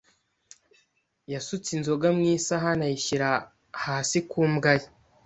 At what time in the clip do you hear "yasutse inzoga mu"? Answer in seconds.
1.33-2.23